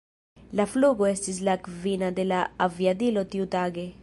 [0.59, 3.91] La flugo estis la kvina de la aviadilo tiutage.